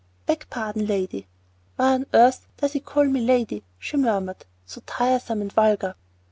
[0.25, 1.27] "Beg pardon, lady."
[1.75, 5.93] "Why on earth does he call me 'lady'?" she murmured "so tiresome and vulgar!"